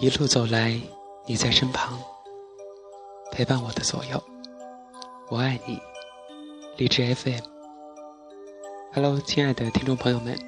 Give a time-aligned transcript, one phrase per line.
[0.00, 0.80] 一路走来，
[1.26, 1.98] 你在身旁，
[3.32, 4.22] 陪伴我的左右。
[5.28, 5.76] 我爱你，
[6.76, 7.40] 荔枝 FM。
[8.94, 10.38] Hello，亲爱的听众朋友们，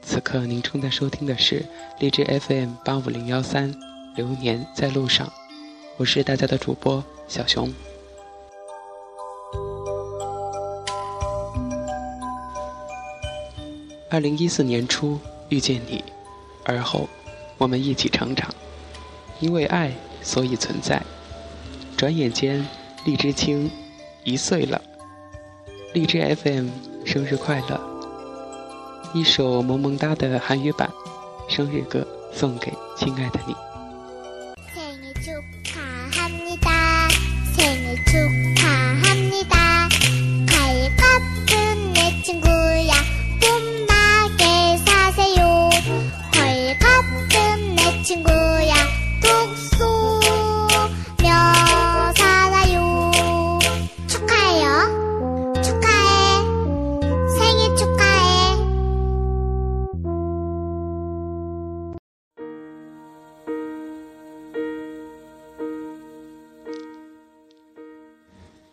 [0.00, 1.66] 此刻您正在收听的是
[1.98, 3.74] 荔枝 FM 八五零幺三
[4.14, 5.26] 《流年在路上》，
[5.96, 7.74] 我是大家的主播小熊。
[14.08, 16.04] 二零一四年初遇见你，
[16.64, 17.08] 而后
[17.58, 18.48] 我们一起成长。
[19.40, 21.02] 因为爱，所以存在。
[21.96, 22.66] 转眼间，
[23.04, 23.70] 荔枝青
[24.22, 24.80] 一岁了。
[25.92, 26.68] 荔枝 FM
[27.04, 27.80] 生日快乐！
[29.12, 30.88] 一首萌萌哒的韩语版
[31.48, 33.69] 生日歌送给亲爱的你。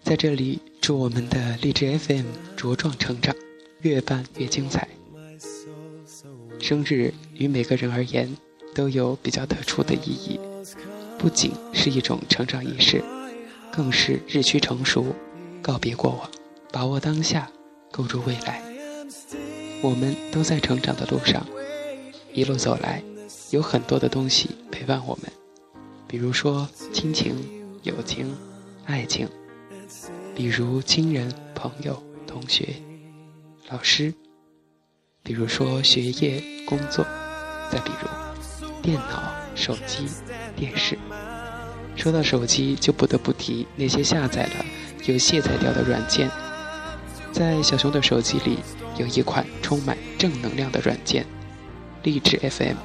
[0.07, 3.35] 在这里，祝我们的励志 FM 茁壮成长，
[3.81, 4.87] 越办越精彩。
[6.61, 8.33] 生日与每个人而言
[8.73, 10.39] 都有比较特殊的意义，
[11.17, 13.03] 不仅是一种成长仪式，
[13.69, 15.13] 更是日趋成熟，
[15.61, 16.31] 告别过往，
[16.71, 17.51] 把握当下，
[17.91, 18.63] 构筑未来。
[19.81, 21.45] 我们都在成长的路上，
[22.31, 23.03] 一路走来，
[23.49, 25.29] 有很多的东西陪伴我们，
[26.07, 27.35] 比如说亲情、
[27.83, 28.33] 友情、
[28.85, 29.27] 爱情。
[30.37, 32.67] 比如亲人、朋友、同学、
[33.71, 34.13] 老师；
[35.23, 37.03] 比如说学业、工作；
[37.71, 38.07] 再比如
[38.83, 40.07] 电脑、手机、
[40.55, 40.95] 电视。
[41.95, 44.65] 说到手机，就不得不提那些下载了
[45.07, 46.29] 又卸载掉的软件。
[47.31, 48.59] 在小熊的手机里，
[48.99, 51.25] 有一款充满正能量的软件——
[52.03, 52.75] 励志 FM。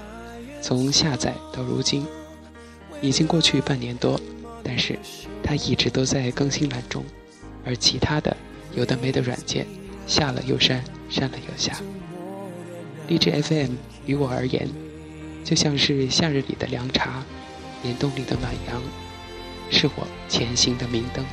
[0.62, 2.06] 从下载到如今，
[3.02, 4.18] 已经过去半年多，
[4.64, 4.98] 但是
[5.44, 7.04] 它一直都在更新栏中。
[7.64, 8.36] 而其他的
[8.74, 9.66] 有的没的软件，
[10.06, 11.76] 下了又删，删了又下。
[13.08, 13.72] 荔枝 FM
[14.06, 14.68] 于我而言，
[15.44, 17.22] 就像是夏日里的凉茶，
[17.82, 18.82] 年冬里的暖阳，
[19.70, 21.24] 是我前行的明灯。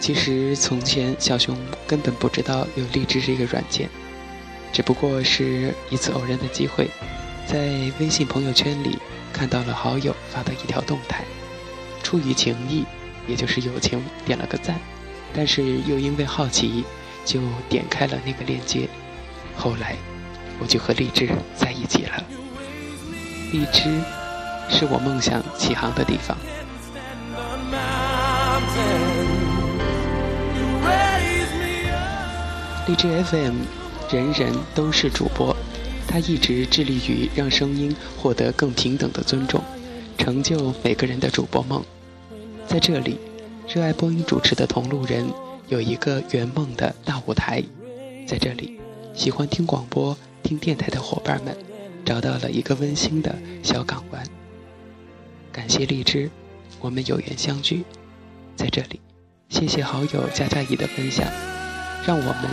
[0.00, 1.56] 其实从前小熊
[1.86, 3.88] 根本不知道有荔枝这个软件，
[4.70, 6.90] 只不过是一次偶然的机会，
[7.46, 8.98] 在微信朋友圈里。
[9.34, 11.24] 看到了好友发的一条动态，
[12.04, 12.84] 出于情谊，
[13.26, 14.78] 也就是友情，点了个赞，
[15.34, 16.84] 但是又因为好奇，
[17.24, 18.88] 就点开了那个链接。
[19.56, 19.96] 后来，
[20.60, 22.24] 我就和荔枝在一起了。
[23.52, 24.00] 荔枝
[24.70, 26.36] 是我梦想起航的地方。
[32.86, 33.54] 荔枝 FM，
[34.10, 35.53] 人人都是主播。
[36.14, 39.60] 他一直致力于让声音获得更平等的尊重，
[40.16, 41.84] 成就每个人的主播梦。
[42.68, 43.18] 在这里，
[43.66, 45.28] 热爱播音主持的同路人
[45.66, 47.60] 有一个圆梦的大舞台。
[48.28, 48.78] 在这里，
[49.12, 51.52] 喜欢听广播、听电台的伙伴们
[52.04, 54.24] 找到了一个温馨的小港湾。
[55.50, 56.30] 感谢荔枝，
[56.78, 57.82] 我们有缘相聚。
[58.54, 59.00] 在这里，
[59.48, 61.26] 谢谢好友佳佳怡的分享，
[62.06, 62.48] 让我们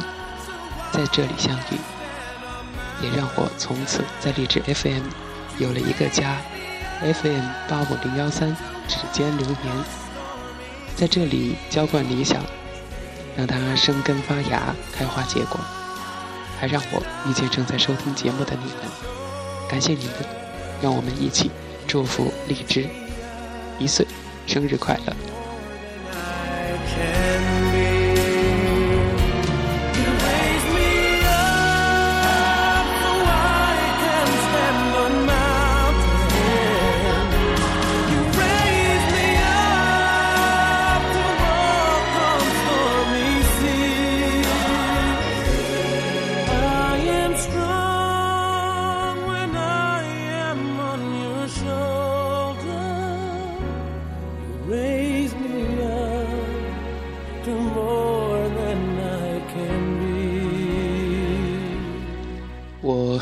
[0.92, 1.91] 在这里相遇。
[3.02, 5.04] 也让我从此在励志 FM
[5.58, 6.38] 有了一个家
[7.02, 8.56] ，FM 八五零幺三
[8.88, 9.76] 指尖流年，
[10.96, 12.42] 在这里浇灌理想，
[13.36, 15.60] 让它生根发芽、开花结果，
[16.60, 18.78] 还让我遇见正在收听节目的你们，
[19.70, 20.14] 感谢你们，
[20.82, 21.50] 让我们一起
[21.88, 22.88] 祝福荔枝。
[23.80, 24.06] 一岁
[24.46, 25.31] 生日快乐。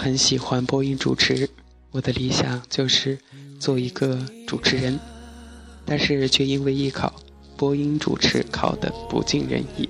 [0.10, 1.48] 很喜欢播音主持，
[1.92, 3.20] 我的理想就是
[3.60, 5.00] 做一个主持人，
[5.86, 7.14] 但是却因为艺考
[7.56, 9.88] 播音主持考得不尽人意，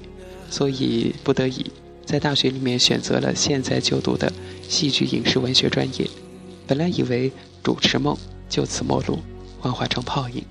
[0.50, 1.71] 所以不得已
[2.06, 4.30] 在大学里面选择了现在就读的
[4.68, 6.06] 戏剧影视文学专业。
[6.68, 7.31] 本来以为
[7.63, 8.18] 主持梦
[8.50, 9.18] 就此没落，
[9.57, 10.44] 幻化成泡影，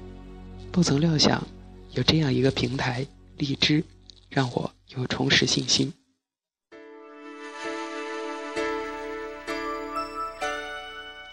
[0.73, 1.47] 不曾料想
[1.93, 3.07] 有这样一个平台——
[3.37, 3.85] 荔枝，
[4.31, 5.93] 让我又重拾信心。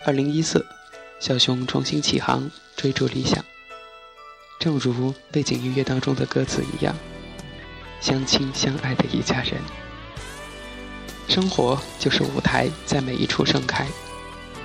[0.08, 0.64] 二零一四，
[1.20, 3.44] 小熊重新起航，追逐理想。
[4.60, 6.96] 正如背景音乐当中的歌词一样，
[8.00, 9.60] 相亲相爱的一家人。
[11.28, 13.88] 生活就是舞台，在每一处盛开。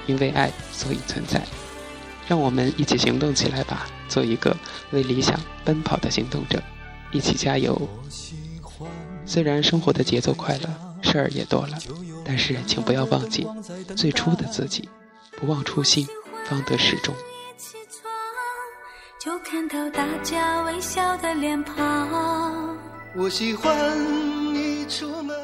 [0.06, 1.42] 因为爱，所以存在。
[2.28, 4.54] 让我们一起行动起来吧，做一个
[4.90, 6.62] 为理想奔跑的行动者，
[7.12, 7.88] 一起加油。
[9.24, 11.78] 虽然生活的节奏快了，事儿也多了，
[12.26, 13.46] 但是请不要忘记
[13.96, 14.86] 最初的自己。
[15.40, 16.06] 不忘初心，
[16.44, 17.14] 方得始终。
[19.18, 22.76] 就看到大家微笑的脸庞。
[23.16, 25.36] 我喜欢你出门。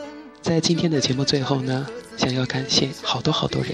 [0.42, 3.72] 在今天的节目最后呢，想要感谢好多好多人。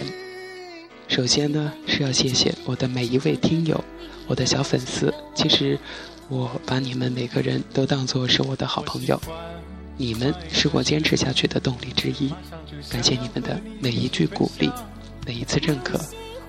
[1.09, 3.83] 首先呢，是要谢谢我的每一位听友，
[4.29, 5.13] 我的小粉丝。
[5.35, 5.79] 其实，
[6.29, 9.21] 我把你们每个人都当作是我的好朋友，
[9.97, 12.33] 你们是我坚持下去的动力之一。
[12.89, 14.71] 感谢你们的每一句鼓励。
[15.25, 16.01] 每一次认可，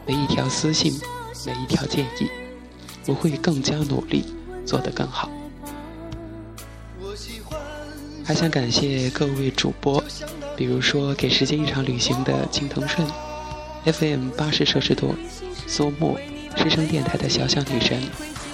[0.06, 1.00] 每一条私信，
[1.46, 2.30] 每一条建议，
[3.06, 4.26] 我会更加努力，
[4.66, 5.30] 做得更好。
[8.26, 10.04] 还想感谢各位主播，
[10.56, 13.08] 比如说给时间一场旅行的金藤顺
[13.86, 15.14] ，FM 八十摄氏度，
[15.68, 16.18] 苏木，
[16.56, 18.02] 师生电台的小小女神，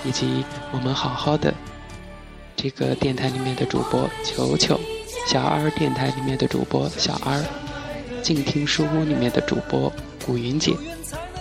[0.04, 0.44] 以及
[0.74, 1.54] 我们好好的
[2.58, 4.78] 这个电台里面的主播球球，
[5.28, 7.46] 小 R 电台里面的主播小 R，，
[8.22, 9.94] 静听书屋里面的主播。
[10.30, 10.76] 古云姐，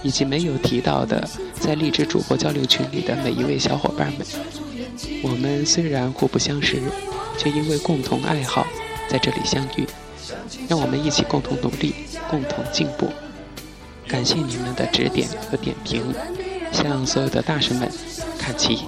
[0.02, 1.28] 以及没有提到的
[1.60, 4.26] 在荔枝主播交流群里的每一位小伙伴们，
[5.22, 6.80] 我们虽然互不相识，
[7.36, 8.66] 却因为共同爱好
[9.06, 9.86] 在这里相遇，
[10.70, 11.94] 让我们一起共同努力，
[12.30, 13.10] 共同进步。
[14.06, 16.02] 感谢你们的指点和点评，
[16.72, 17.92] 向所有的大神们
[18.38, 18.78] 看齐。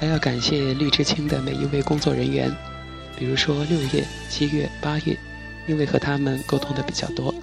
[0.00, 2.50] 还要感谢荔枝青的每一位工作人员。
[3.18, 5.18] 比如说六月、七月、八月，
[5.66, 7.34] 因为和他们沟通的比较多，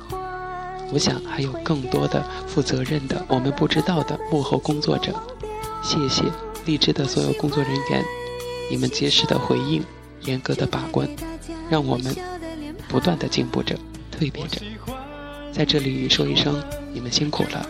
[0.90, 5.14] 我想还有更多的负责任的我们不知道的幕后工作者。
[5.84, 6.24] 谢谢
[6.66, 8.02] 荔枝的所有工作人员，
[8.72, 9.84] 你们及时的回应、
[10.22, 11.08] 严格的把关，
[11.70, 12.16] 让我们
[12.88, 13.76] 不断的进步着、
[14.18, 14.62] 蜕变着。
[15.52, 16.64] 在这里说一声，
[16.94, 17.68] 你们辛苦了。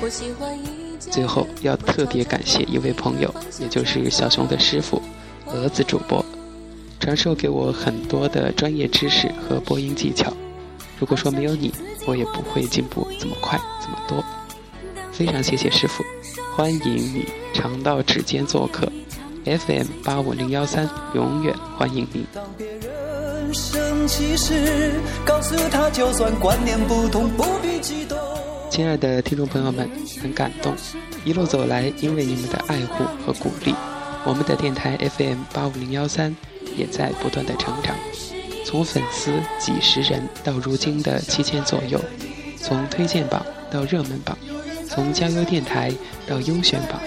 [0.00, 0.56] 我喜欢
[1.10, 5.00] 最后要特别感谢一位朋友，也就是小熊的师傅，
[5.46, 6.24] 蛾子主播，
[7.00, 10.32] 传授给我很多的专业知识和播音技巧。
[10.98, 11.72] 如果说没有你，
[12.06, 14.24] 我也不会进步这么快这么多。
[15.12, 16.04] 非常谢谢师傅，
[16.56, 18.90] 欢迎你常到指尖做客
[19.44, 22.26] ，FM 八五零幺三永远欢迎你。
[22.32, 24.92] 当别人生气时，
[25.24, 28.13] 告诉他就算观念不同，不必激动
[28.74, 29.88] 亲爱的听众朋友们，
[30.20, 30.74] 很感动，
[31.24, 33.72] 一路走来，因为你们的爱护和鼓励，
[34.24, 36.34] 我们的电台 FM 八五零幺三
[36.76, 37.94] 也在不断的成长，
[38.66, 42.00] 从粉丝几十人到如今的七千左右，
[42.56, 44.36] 从推荐榜到热门榜，
[44.88, 45.92] 从加油电台
[46.26, 47.00] 到优选榜，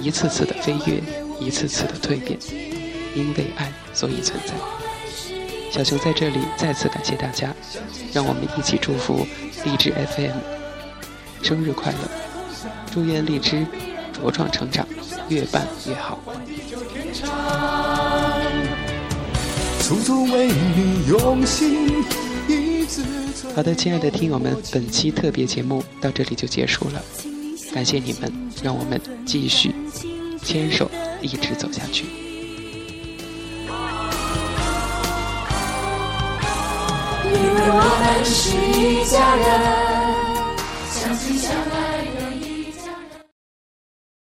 [0.00, 1.02] 一次次的飞跃，
[1.40, 2.38] 一次次的蜕变，
[3.16, 4.54] 因为爱所以存在。
[5.72, 7.52] 小熊在这里再次感谢大家，
[8.12, 9.26] 让我们一起祝福
[9.64, 10.53] 励志 FM。
[11.44, 11.98] 生日快乐！
[12.90, 13.66] 祝愿荔枝
[14.14, 14.88] 茁壮成长，
[15.28, 16.18] 越办越好。
[23.54, 27.02] 好的，亲爱的听友们，本期特别节目到这里就结束了，
[27.74, 28.32] 感谢你们，
[28.62, 29.74] 让我们继续
[30.42, 32.06] 牵手一直走下去。
[37.26, 40.23] 因为我们是一家人。